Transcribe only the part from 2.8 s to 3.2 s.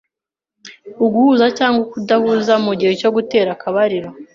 cyo